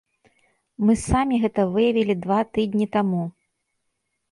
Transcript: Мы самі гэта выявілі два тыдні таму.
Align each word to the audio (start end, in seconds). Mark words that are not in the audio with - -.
Мы 0.87 0.95
самі 1.09 1.35
гэта 1.43 1.67
выявілі 1.77 2.17
два 2.25 2.41
тыдні 2.57 2.91
таму. 2.99 3.23